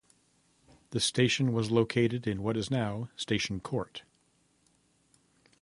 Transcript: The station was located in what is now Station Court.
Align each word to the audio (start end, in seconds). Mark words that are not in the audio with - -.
The 0.89 0.99
station 0.99 1.53
was 1.53 1.69
located 1.69 2.25
in 2.25 2.41
what 2.41 2.57
is 2.57 2.71
now 2.71 3.09
Station 3.17 3.59
Court. 3.59 4.01